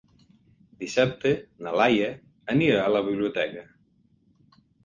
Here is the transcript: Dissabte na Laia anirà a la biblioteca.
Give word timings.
Dissabte 0.83 1.33
na 1.67 1.75
Laia 1.81 2.09
anirà 2.57 2.83
a 2.87 2.91
la 2.97 3.05
biblioteca. 3.11 3.67